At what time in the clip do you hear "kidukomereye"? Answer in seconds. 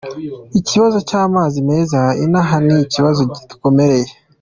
3.33-4.11